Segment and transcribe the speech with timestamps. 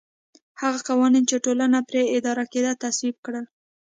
[0.61, 3.45] هغه قوانین چې ټولنه پرې اداره کېده تصویب کړل